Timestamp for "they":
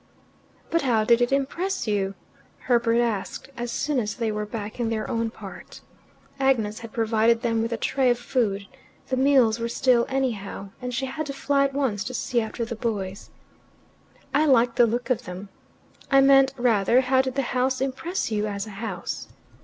4.15-4.31